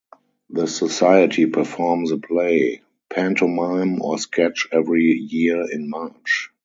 The 0.49 0.65
society 0.65 1.45
performs 1.45 2.09
a 2.11 2.17
play, 2.17 2.81
pantomime 3.11 4.01
or 4.01 4.17
sketch 4.17 4.67
every 4.73 5.05
year 5.13 5.69
in 5.71 5.91
March. 5.91 6.49